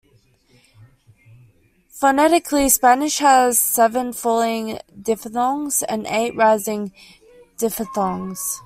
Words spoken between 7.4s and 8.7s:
diphthongs.